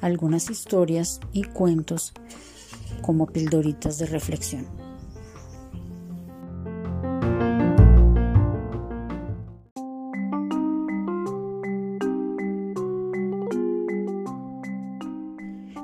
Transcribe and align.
algunas 0.00 0.50
historias 0.50 1.20
y 1.32 1.44
cuentos 1.44 2.12
como 3.02 3.26
pildoritas 3.26 3.98
de 3.98 4.06
reflexión. 4.06 4.66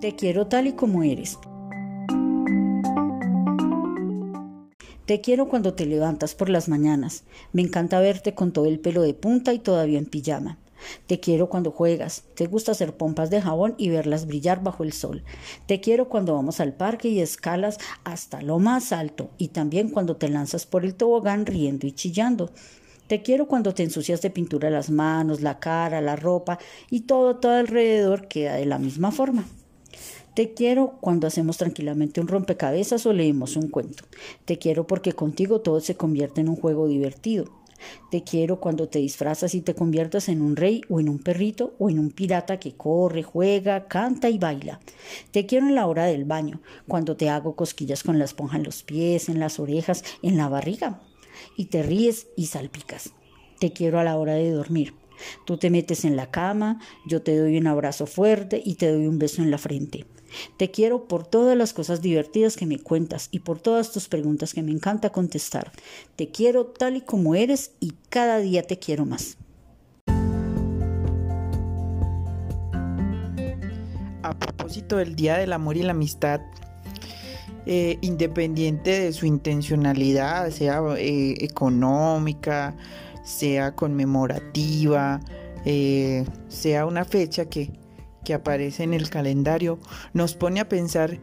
Te 0.00 0.14
quiero 0.14 0.46
tal 0.46 0.68
y 0.68 0.72
como 0.74 1.02
eres. 1.02 1.38
Te 5.06 5.20
quiero 5.20 5.48
cuando 5.48 5.74
te 5.74 5.86
levantas 5.86 6.34
por 6.34 6.48
las 6.48 6.68
mañanas. 6.68 7.24
Me 7.52 7.62
encanta 7.62 8.00
verte 8.00 8.34
con 8.34 8.52
todo 8.52 8.66
el 8.66 8.80
pelo 8.80 9.02
de 9.02 9.14
punta 9.14 9.52
y 9.52 9.58
todavía 9.58 9.98
en 9.98 10.06
pijama. 10.06 10.58
Te 11.06 11.20
quiero 11.20 11.48
cuando 11.48 11.70
juegas, 11.70 12.24
te 12.34 12.46
gusta 12.46 12.72
hacer 12.72 12.96
pompas 12.96 13.30
de 13.30 13.40
jabón 13.40 13.74
y 13.78 13.88
verlas 13.88 14.26
brillar 14.26 14.62
bajo 14.62 14.84
el 14.84 14.92
sol. 14.92 15.24
Te 15.66 15.80
quiero 15.80 16.08
cuando 16.08 16.34
vamos 16.34 16.60
al 16.60 16.74
parque 16.74 17.08
y 17.08 17.20
escalas 17.20 17.78
hasta 18.04 18.42
lo 18.42 18.58
más 18.58 18.92
alto 18.92 19.30
y 19.38 19.48
también 19.48 19.90
cuando 19.90 20.16
te 20.16 20.28
lanzas 20.28 20.66
por 20.66 20.84
el 20.84 20.94
tobogán 20.94 21.46
riendo 21.46 21.86
y 21.86 21.92
chillando. 21.92 22.50
Te 23.06 23.22
quiero 23.22 23.46
cuando 23.46 23.72
te 23.72 23.84
ensucias 23.84 24.20
de 24.20 24.30
pintura 24.30 24.68
las 24.68 24.90
manos, 24.90 25.40
la 25.40 25.60
cara, 25.60 26.00
la 26.00 26.16
ropa 26.16 26.58
y 26.90 27.02
todo, 27.02 27.36
todo 27.36 27.52
alrededor 27.52 28.26
queda 28.26 28.54
de 28.54 28.66
la 28.66 28.78
misma 28.78 29.12
forma. 29.12 29.44
Te 30.34 30.52
quiero 30.52 30.98
cuando 31.00 31.26
hacemos 31.26 31.56
tranquilamente 31.56 32.20
un 32.20 32.28
rompecabezas 32.28 33.06
o 33.06 33.12
leemos 33.12 33.56
un 33.56 33.70
cuento. 33.70 34.04
Te 34.44 34.58
quiero 34.58 34.86
porque 34.86 35.12
contigo 35.12 35.60
todo 35.60 35.80
se 35.80 35.96
convierte 35.96 36.42
en 36.42 36.48
un 36.48 36.56
juego 36.56 36.88
divertido. 36.88 37.46
Te 38.10 38.22
quiero 38.22 38.60
cuando 38.60 38.88
te 38.88 38.98
disfrazas 38.98 39.54
y 39.54 39.60
te 39.60 39.74
conviertas 39.74 40.28
en 40.28 40.42
un 40.42 40.56
rey 40.56 40.82
o 40.88 41.00
en 41.00 41.08
un 41.08 41.18
perrito 41.18 41.74
o 41.78 41.90
en 41.90 41.98
un 41.98 42.10
pirata 42.10 42.58
que 42.58 42.74
corre, 42.74 43.22
juega, 43.22 43.86
canta 43.86 44.28
y 44.30 44.38
baila. 44.38 44.80
Te 45.30 45.46
quiero 45.46 45.66
en 45.66 45.74
la 45.74 45.86
hora 45.86 46.06
del 46.06 46.24
baño, 46.24 46.60
cuando 46.88 47.16
te 47.16 47.28
hago 47.28 47.56
cosquillas 47.56 48.02
con 48.02 48.18
la 48.18 48.24
esponja 48.24 48.56
en 48.56 48.64
los 48.64 48.82
pies, 48.82 49.28
en 49.28 49.40
las 49.40 49.58
orejas, 49.58 50.04
en 50.22 50.36
la 50.36 50.48
barriga. 50.48 51.00
Y 51.56 51.66
te 51.66 51.82
ríes 51.82 52.28
y 52.36 52.46
salpicas. 52.46 53.12
Te 53.58 53.72
quiero 53.72 53.98
a 53.98 54.04
la 54.04 54.16
hora 54.16 54.34
de 54.34 54.50
dormir. 54.50 54.94
Tú 55.44 55.56
te 55.56 55.70
metes 55.70 56.04
en 56.04 56.16
la 56.16 56.30
cama, 56.30 56.80
yo 57.06 57.22
te 57.22 57.36
doy 57.36 57.56
un 57.56 57.66
abrazo 57.66 58.06
fuerte 58.06 58.60
y 58.62 58.74
te 58.74 58.90
doy 58.92 59.06
un 59.06 59.18
beso 59.18 59.42
en 59.42 59.50
la 59.50 59.58
frente. 59.58 60.06
Te 60.56 60.70
quiero 60.70 61.08
por 61.08 61.26
todas 61.26 61.56
las 61.56 61.72
cosas 61.72 62.02
divertidas 62.02 62.56
que 62.56 62.66
me 62.66 62.78
cuentas 62.78 63.28
y 63.30 63.40
por 63.40 63.60
todas 63.60 63.92
tus 63.92 64.08
preguntas 64.08 64.54
que 64.54 64.62
me 64.62 64.72
encanta 64.72 65.10
contestar. 65.10 65.72
Te 66.16 66.28
quiero 66.28 66.66
tal 66.66 66.96
y 66.96 67.00
como 67.00 67.34
eres 67.34 67.72
y 67.80 67.92
cada 68.08 68.38
día 68.38 68.62
te 68.62 68.78
quiero 68.78 69.06
más. 69.06 69.36
A 74.22 74.36
propósito 74.38 74.96
del 74.96 75.14
Día 75.14 75.36
del 75.38 75.52
Amor 75.52 75.76
y 75.76 75.82
la 75.82 75.92
Amistad, 75.92 76.40
eh, 77.68 77.98
independiente 78.00 79.00
de 79.00 79.12
su 79.12 79.26
intencionalidad, 79.26 80.50
sea 80.50 80.80
eh, 80.98 81.34
económica, 81.40 82.76
sea 83.24 83.74
conmemorativa, 83.74 85.20
eh, 85.64 86.24
sea 86.48 86.86
una 86.86 87.04
fecha 87.04 87.46
que 87.46 87.72
que 88.26 88.34
aparece 88.34 88.82
en 88.82 88.92
el 88.92 89.08
calendario 89.08 89.78
nos 90.12 90.34
pone 90.34 90.58
a 90.58 90.68
pensar 90.68 91.20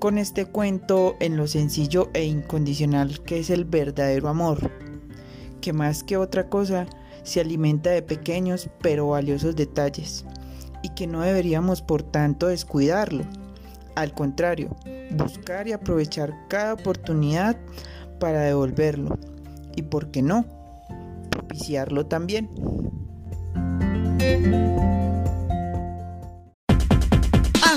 con 0.00 0.18
este 0.18 0.46
cuento 0.46 1.14
en 1.20 1.36
lo 1.36 1.46
sencillo 1.46 2.10
e 2.12 2.24
incondicional 2.24 3.22
que 3.22 3.38
es 3.38 3.50
el 3.50 3.64
verdadero 3.64 4.28
amor, 4.28 4.68
que 5.60 5.72
más 5.72 6.02
que 6.02 6.16
otra 6.16 6.48
cosa 6.48 6.88
se 7.22 7.40
alimenta 7.40 7.90
de 7.90 8.02
pequeños 8.02 8.68
pero 8.82 9.10
valiosos 9.10 9.54
detalles 9.54 10.24
y 10.82 10.88
que 10.88 11.06
no 11.06 11.20
deberíamos 11.20 11.82
por 11.82 12.02
tanto 12.02 12.48
descuidarlo. 12.48 13.22
Al 13.94 14.12
contrario, 14.12 14.74
buscar 15.12 15.68
y 15.68 15.72
aprovechar 15.72 16.34
cada 16.48 16.72
oportunidad 16.72 17.56
para 18.18 18.40
devolverlo 18.40 19.16
y, 19.76 19.82
¿por 19.82 20.10
qué 20.10 20.22
no?, 20.22 20.44
propiciarlo 21.30 22.06
también. 22.06 22.50